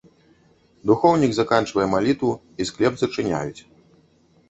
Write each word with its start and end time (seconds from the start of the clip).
Духоўнік 0.91 1.31
заканчвае 1.39 1.87
малітву, 1.93 2.33
і 2.61 2.71
склеп 2.73 2.93
зачыняюць. 3.03 3.61